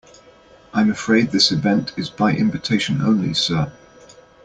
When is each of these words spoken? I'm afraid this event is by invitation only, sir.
I'm 0.73 0.89
afraid 0.89 1.29
this 1.29 1.51
event 1.51 1.91
is 1.95 2.09
by 2.09 2.31
invitation 2.33 3.03
only, 3.03 3.35
sir. 3.35 3.71